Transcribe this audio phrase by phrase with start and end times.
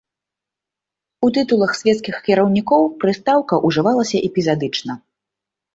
[1.27, 5.03] У тытулах свецкіх кіраўнікоў прыстаўка ўжывалася эпізадычна.